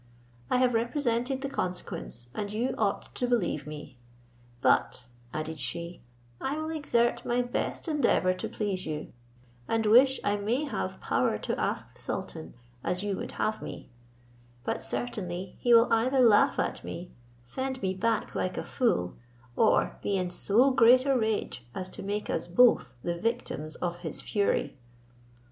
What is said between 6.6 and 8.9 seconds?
exert my best endeavour to please